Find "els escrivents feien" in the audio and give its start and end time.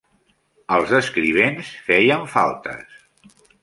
0.77-2.29